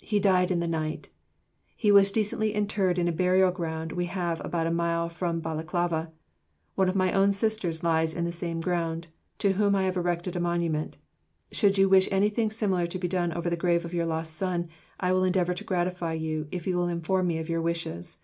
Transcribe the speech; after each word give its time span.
He 0.00 0.18
died 0.20 0.50
in 0.50 0.60
the 0.60 0.66
night.... 0.66 1.10
He 1.76 1.92
was 1.92 2.10
decently 2.10 2.54
interred 2.54 2.98
in 2.98 3.08
a 3.08 3.12
burial 3.12 3.50
ground 3.52 3.92
we 3.92 4.06
have 4.06 4.42
about 4.42 4.66
a 4.66 4.70
mile 4.70 5.10
from 5.10 5.38
Balaklava. 5.42 6.12
One 6.76 6.88
of 6.88 6.96
my 6.96 7.12
own 7.12 7.34
Sisters 7.34 7.82
lies 7.84 8.14
in 8.14 8.24
the 8.24 8.32
same 8.32 8.62
ground, 8.62 9.08
to 9.36 9.52
whom 9.52 9.74
I 9.74 9.82
have 9.84 9.98
erected 9.98 10.34
a 10.34 10.40
monument. 10.40 10.96
Should 11.52 11.76
you 11.76 11.90
wish 11.90 12.08
anything 12.10 12.50
similar 12.50 12.86
to 12.86 12.98
be 12.98 13.06
done 13.06 13.34
over 13.34 13.50
the 13.50 13.54
grave 13.54 13.84
of 13.84 13.92
your 13.92 14.06
lost 14.06 14.32
son, 14.34 14.70
I 14.98 15.12
will 15.12 15.24
endeavour 15.24 15.52
to 15.52 15.62
gratify 15.64 16.14
you, 16.14 16.48
if 16.50 16.66
you 16.66 16.78
will 16.78 16.88
inform 16.88 17.26
me 17.26 17.36
of 17.38 17.50
your 17.50 17.60
wishes. 17.60 18.16